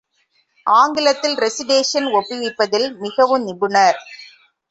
ஆங்கிலத்தில் 0.65 1.35
ரெசிடேஷன் 1.37 2.07
ஒப்புவிப்பதில் 2.11 2.87
மிகவும் 2.97 3.43
நிபுணர். 3.43 3.99